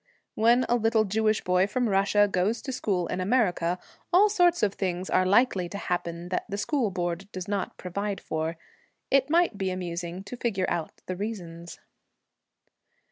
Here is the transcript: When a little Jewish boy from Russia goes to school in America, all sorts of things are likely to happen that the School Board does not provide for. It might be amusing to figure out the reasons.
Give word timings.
When 0.33 0.65
a 0.67 0.73
little 0.73 1.03
Jewish 1.05 1.43
boy 1.43 1.67
from 1.67 1.87
Russia 1.87 2.27
goes 2.27 2.63
to 2.63 2.71
school 2.71 3.05
in 3.05 3.21
America, 3.21 3.77
all 4.11 4.29
sorts 4.29 4.63
of 4.63 4.73
things 4.73 5.11
are 5.11 5.27
likely 5.27 5.69
to 5.69 5.77
happen 5.77 6.29
that 6.29 6.45
the 6.49 6.57
School 6.57 6.89
Board 6.89 7.31
does 7.31 7.47
not 7.47 7.77
provide 7.77 8.19
for. 8.19 8.57
It 9.11 9.29
might 9.29 9.59
be 9.59 9.69
amusing 9.69 10.23
to 10.23 10.35
figure 10.35 10.65
out 10.67 11.01
the 11.05 11.15
reasons. 11.15 11.79